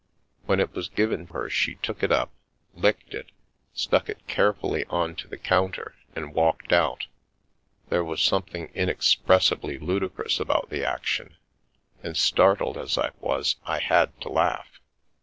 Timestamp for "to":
5.17-5.27, 14.21-14.29